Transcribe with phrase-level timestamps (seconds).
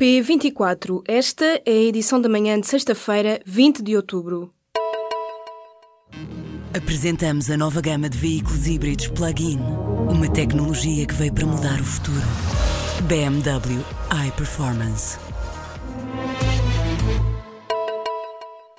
[0.00, 1.02] P24.
[1.06, 4.50] Esta é a edição da manhã de sexta-feira, 20 de outubro.
[6.74, 9.58] Apresentamos a nova gama de veículos híbridos plug-in.
[10.08, 12.16] Uma tecnologia que veio para mudar o futuro.
[13.02, 13.84] BMW
[14.26, 15.18] iPerformance.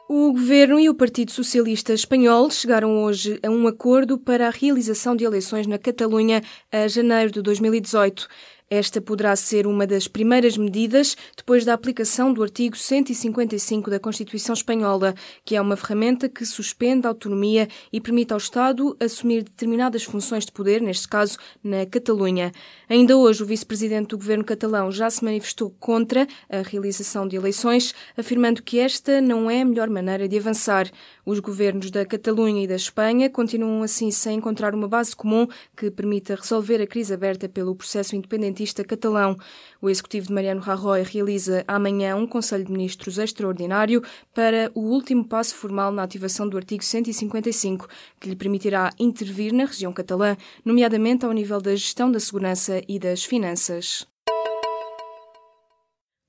[0.10, 5.16] O Governo e o Partido Socialista Espanhol chegaram hoje a um acordo para a realização
[5.16, 8.28] de eleições na Catalunha a janeiro de 2018.
[8.74, 14.54] Esta poderá ser uma das primeiras medidas depois da aplicação do artigo 155 da Constituição
[14.54, 20.06] Espanhola, que é uma ferramenta que suspende a autonomia e permite ao Estado assumir determinadas
[20.06, 22.54] funções de poder, neste caso na Catalunha.
[22.88, 27.94] Ainda hoje, o vice-presidente do governo catalão já se manifestou contra a realização de eleições,
[28.16, 30.90] afirmando que esta não é a melhor maneira de avançar.
[31.26, 35.46] Os governos da Catalunha e da Espanha continuam assim sem encontrar uma base comum
[35.76, 38.16] que permita resolver a crise aberta pelo processo
[38.62, 39.38] independentista catalão.
[39.82, 45.26] O executivo de Mariano Rajoy realiza amanhã um Conselho de Ministros extraordinário para o último
[45.26, 47.88] passo formal na ativação do artigo 155,
[48.20, 53.00] que lhe permitirá intervir na região catalã, nomeadamente ao nível da gestão da segurança e
[53.00, 54.11] das finanças.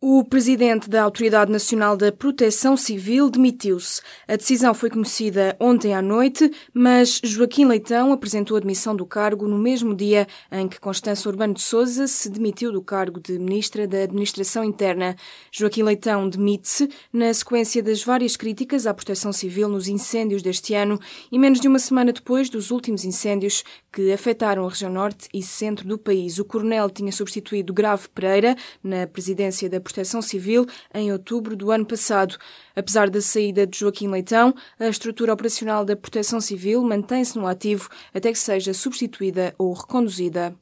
[0.04, 4.02] O presidente da Autoridade Nacional da Proteção Civil demitiu-se.
[4.26, 9.46] A decisão foi conhecida ontem à noite, mas Joaquim Leitão apresentou a demissão do cargo
[9.46, 13.86] no mesmo dia em que Constança Urbano de Souza se demitiu do cargo de ministra
[13.86, 15.14] da Administração Interna.
[15.52, 20.98] Joaquim Leitão demite-se na sequência das várias críticas à proteção civil nos incêndios deste ano
[21.30, 23.62] e menos de uma semana depois dos últimos incêndios
[23.92, 26.40] que afetaram a região norte e centro do país.
[26.40, 31.84] O coronel tinha substituído Grave Pereira na presidência da Proteção Civil em outubro do ano
[31.84, 32.38] passado.
[32.74, 37.90] Apesar da saída de Joaquim Leitão, a estrutura operacional da Proteção Civil mantém-se no ativo
[38.14, 40.56] até que seja substituída ou reconduzida.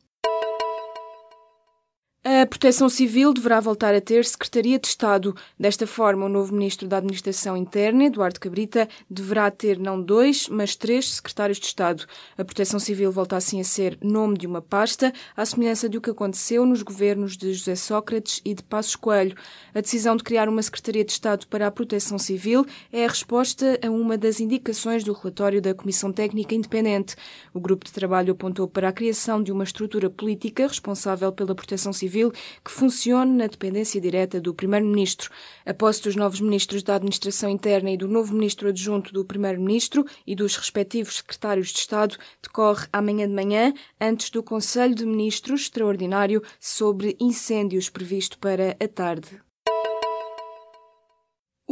[2.40, 5.36] A Proteção Civil deverá voltar a ter Secretaria de Estado.
[5.58, 10.74] Desta forma, o novo Ministro da Administração Interna, Eduardo Cabrita, deverá ter não dois, mas
[10.74, 12.06] três secretários de Estado.
[12.38, 16.08] A Proteção Civil volta assim a ser nome de uma pasta, à semelhança do que
[16.08, 19.36] aconteceu nos governos de José Sócrates e de Passos Coelho.
[19.74, 23.78] A decisão de criar uma Secretaria de Estado para a Proteção Civil é a resposta
[23.84, 27.16] a uma das indicações do relatório da Comissão Técnica Independente.
[27.52, 31.92] O grupo de trabalho apontou para a criação de uma estrutura política responsável pela proteção
[31.92, 32.29] civil
[32.64, 35.30] Que funcione na dependência direta do Primeiro-Ministro.
[35.66, 40.04] A posse dos novos ministros da Administração Interna e do novo ministro adjunto do Primeiro-Ministro
[40.26, 45.62] e dos respectivos secretários de Estado decorre amanhã de manhã, antes do Conselho de Ministros
[45.62, 49.50] extraordinário sobre incêndios previsto para a tarde.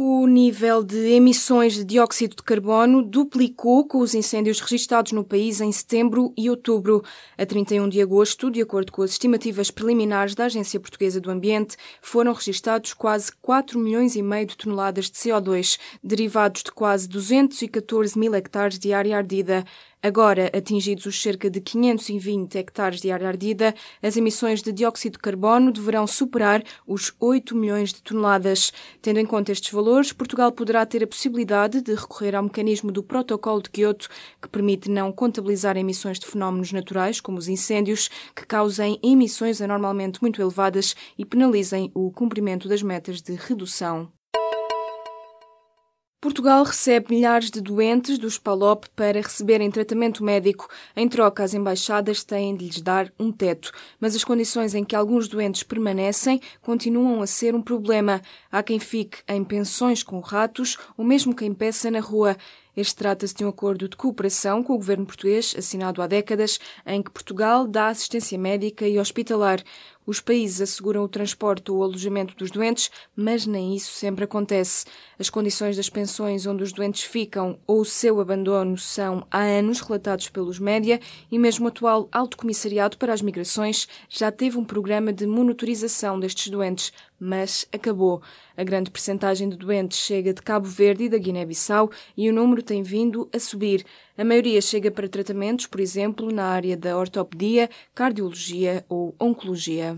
[0.01, 5.59] O nível de emissões de dióxido de carbono duplicou com os incêndios registados no país
[5.59, 7.03] em setembro e outubro.
[7.37, 11.75] A 31 de agosto, de acordo com as estimativas preliminares da Agência Portuguesa do Ambiente,
[12.01, 18.17] foram registados quase 4 milhões e meio de toneladas de CO2, derivados de quase 214
[18.17, 19.65] mil hectares de área ardida.
[20.01, 25.19] Agora, atingidos os cerca de 520 hectares de área ardida, as emissões de dióxido de
[25.19, 28.71] carbono deverão superar os 8 milhões de toneladas.
[29.01, 33.03] Tendo em conta estes valores, Portugal poderá ter a possibilidade de recorrer ao mecanismo do
[33.03, 34.07] Protocolo de Quioto,
[34.41, 40.21] que permite não contabilizar emissões de fenómenos naturais, como os incêndios, que causem emissões anormalmente
[40.21, 44.09] muito elevadas e penalizem o cumprimento das metas de redução.
[46.29, 50.69] Portugal recebe milhares de doentes dos PALOP para receberem tratamento médico.
[50.95, 53.71] Em troca, as embaixadas têm de lhes dar um teto.
[53.99, 58.21] Mas as condições em que alguns doentes permanecem continuam a ser um problema.
[58.51, 62.37] Há quem fique em pensões com ratos ou mesmo quem peça na rua.
[62.77, 67.01] Este trata-se de um acordo de cooperação com o governo português, assinado há décadas, em
[67.01, 69.61] que Portugal dá assistência médica e hospitalar.
[70.09, 74.87] Os países asseguram o transporte ou o alojamento dos doentes, mas nem isso sempre acontece.
[75.19, 79.81] As condições das pensões onde os doentes ficam ou o seu abandono são há anos
[79.81, 80.99] relatados pelos média
[81.31, 86.19] e mesmo o atual Alto Comissariado para as Migrações já teve um programa de monitorização
[86.19, 88.19] destes doentes, mas acabou.
[88.57, 92.63] A grande percentagem de doentes chega de Cabo Verde e da Guiné-Bissau e o número
[92.63, 93.85] tem vindo a subir.
[94.19, 99.95] A maioria chega para tratamentos, por exemplo, na área da ortopedia, cardiologia ou oncologia.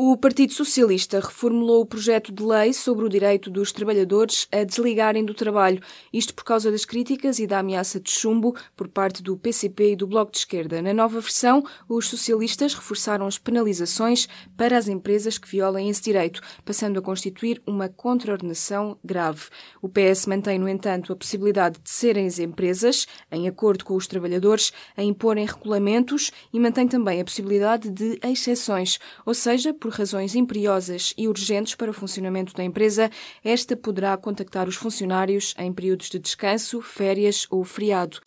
[0.00, 5.24] O Partido Socialista reformulou o projeto de lei sobre o direito dos trabalhadores a desligarem
[5.24, 9.36] do trabalho, isto por causa das críticas e da ameaça de chumbo por parte do
[9.36, 10.80] PCP e do Bloco de Esquerda.
[10.80, 16.42] Na nova versão, os socialistas reforçaram as penalizações para as empresas que violem esse direito,
[16.64, 19.46] passando a constituir uma contraordenação grave.
[19.82, 24.06] O PS mantém, no entanto, a possibilidade de serem as empresas, em acordo com os
[24.06, 29.94] trabalhadores, a imporem regulamentos e mantém também a possibilidade de exceções, ou seja, por por
[29.94, 33.10] razões imperiosas e urgentes para o funcionamento da empresa,
[33.42, 38.20] esta poderá contactar os funcionários em períodos de descanso, férias ou feriado.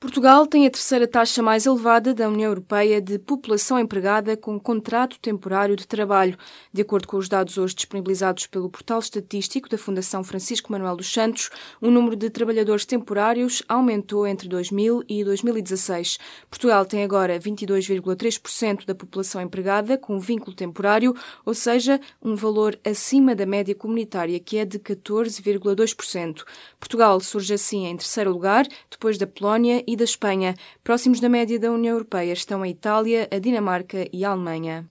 [0.00, 5.18] Portugal tem a terceira taxa mais elevada da União Europeia de população empregada com contrato
[5.20, 6.38] temporário de trabalho.
[6.72, 11.12] De acordo com os dados hoje disponibilizados pelo portal estatístico da Fundação Francisco Manuel dos
[11.12, 11.50] Santos,
[11.82, 16.16] o número de trabalhadores temporários aumentou entre 2000 e 2016.
[16.48, 21.14] Portugal tem agora 22,3% da população empregada com vínculo temporário,
[21.44, 26.42] ou seja, um valor acima da média comunitária, que é de 14,2%.
[26.78, 30.54] Portugal surge assim em terceiro lugar, depois da Polónia e da Espanha.
[30.82, 34.89] Próximos da média da União Europeia estão a Itália, a Dinamarca e a Alemanha.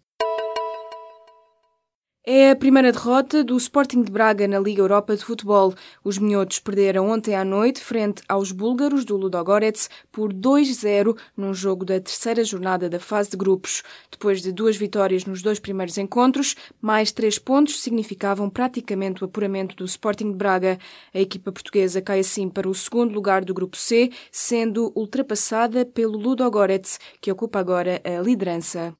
[2.32, 5.74] É a primeira derrota do Sporting de Braga na Liga Europa de Futebol.
[6.04, 11.84] Os minhotos perderam ontem à noite frente aos búlgaros do Ludogorets por 2-0 num jogo
[11.84, 13.82] da terceira jornada da fase de grupos.
[14.12, 19.76] Depois de duas vitórias nos dois primeiros encontros, mais três pontos significavam praticamente o apuramento
[19.76, 20.78] do Sporting de Braga.
[21.12, 26.16] A equipa portuguesa cai assim para o segundo lugar do grupo C, sendo ultrapassada pelo
[26.16, 28.99] Ludogorets, que ocupa agora a liderança.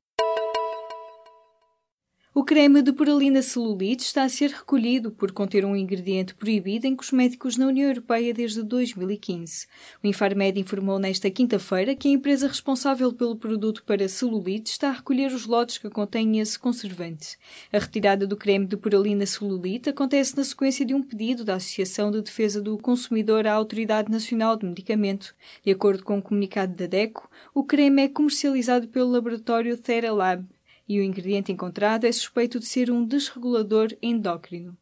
[2.40, 6.96] O creme de puralina celulite está a ser recolhido por conter um ingrediente proibido em
[6.96, 9.68] cosméticos na União Europeia desde 2015.
[10.02, 14.94] O Infarmed informou nesta quinta-feira que a empresa responsável pelo produto para celulite está a
[14.94, 17.38] recolher os lotes que contêm esse conservante.
[17.74, 22.10] A retirada do creme de puralina celulite acontece na sequência de um pedido da Associação
[22.10, 25.36] de Defesa do Consumidor à Autoridade Nacional de Medicamento.
[25.62, 30.48] De acordo com o um comunicado da DECO, o creme é comercializado pelo laboratório Theralab
[30.90, 34.76] e o ingrediente encontrado é suspeito de ser um desregulador endócrino.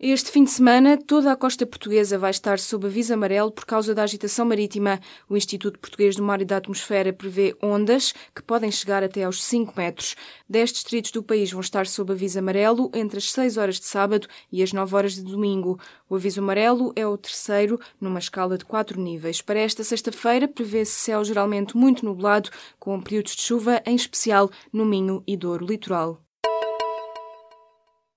[0.00, 3.94] Este fim de semana, toda a costa portuguesa vai estar sob aviso amarelo por causa
[3.94, 5.00] da agitação marítima.
[5.28, 9.42] O Instituto Português do Mar e da Atmosfera prevê ondas que podem chegar até aos
[9.44, 10.16] 5 metros.
[10.48, 14.26] Dez distritos do país vão estar sob aviso amarelo entre as 6 horas de sábado
[14.50, 15.78] e as 9 horas de domingo.
[16.10, 19.40] O aviso amarelo é o terceiro numa escala de 4 níveis.
[19.40, 22.50] Para esta sexta-feira, prevê-se céu geralmente muito nublado,
[22.80, 26.23] com períodos de chuva, em especial no Minho e Douro Litoral.